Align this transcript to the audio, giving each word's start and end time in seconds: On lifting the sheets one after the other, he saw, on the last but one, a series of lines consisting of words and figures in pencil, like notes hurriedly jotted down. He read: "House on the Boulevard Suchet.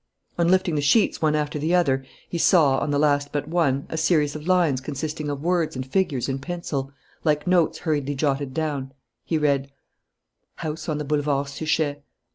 On 0.39 0.47
lifting 0.47 0.73
the 0.73 0.81
sheets 0.81 1.21
one 1.21 1.35
after 1.35 1.59
the 1.59 1.75
other, 1.75 2.03
he 2.27 2.39
saw, 2.39 2.79
on 2.79 2.89
the 2.89 2.97
last 2.97 3.31
but 3.31 3.47
one, 3.47 3.85
a 3.87 3.97
series 3.97 4.35
of 4.35 4.47
lines 4.47 4.81
consisting 4.81 5.29
of 5.29 5.43
words 5.43 5.75
and 5.75 5.85
figures 5.85 6.27
in 6.27 6.39
pencil, 6.39 6.91
like 7.23 7.45
notes 7.45 7.77
hurriedly 7.77 8.15
jotted 8.15 8.51
down. 8.51 8.93
He 9.23 9.37
read: 9.37 9.71
"House 10.55 10.89
on 10.89 10.97
the 10.97 11.05
Boulevard 11.05 11.49
Suchet. 11.49 12.01